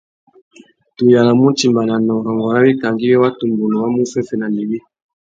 Tu 0.95 1.03
yānamú 1.13 1.43
utimbāna 1.49 1.97
nà 2.05 2.13
urrôngô 2.19 2.47
râ 2.53 2.59
wikangá 2.65 3.03
iwí 3.05 3.17
watu 3.23 3.43
mbunu 3.51 3.75
wá 3.81 3.87
mú 3.93 4.01
féffena 4.11 4.45
nà 4.53 4.59
iwí. 4.63 4.79